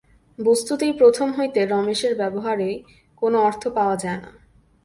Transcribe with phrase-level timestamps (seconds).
[0.39, 2.75] বস্তুতই প্রথম হইতেই রমেশের ব্যবহারের
[3.17, 4.31] কোনো অর্থ পাওয়া যায় না।